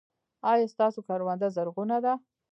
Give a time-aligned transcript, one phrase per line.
[0.51, 2.13] ایا ستاسو کرونده زرغونه ده؟